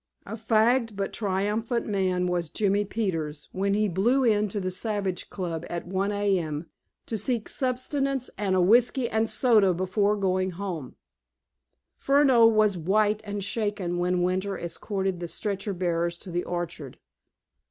A 0.25 0.35
fagged 0.35 0.95
but 0.95 1.13
triumphant 1.13 1.85
man 1.85 2.25
was 2.25 2.49
Jimmie 2.49 2.85
Peters 2.85 3.49
when 3.51 3.75
he 3.75 3.87
"blew 3.87 4.23
in" 4.23 4.49
to 4.49 4.59
the 4.59 4.71
Savage 4.71 5.29
Club 5.29 5.63
at 5.69 5.85
1 5.85 6.11
A.M. 6.11 6.65
to 7.05 7.17
seek 7.19 7.47
sustenance 7.47 8.27
and 8.35 8.55
a 8.55 8.61
whiskey 8.61 9.07
and 9.07 9.29
soda 9.29 9.75
before 9.75 10.15
going 10.17 10.53
home. 10.57 10.95
Furneaux 11.97 12.47
was 12.47 12.79
white 12.79 13.21
and 13.25 13.43
shaken 13.43 13.99
when 13.99 14.23
Winter 14.23 14.57
escorted 14.57 15.19
the 15.19 15.27
stretcher 15.27 15.71
bearers 15.71 16.17
to 16.17 16.31
the 16.31 16.45
orchard. 16.45 16.97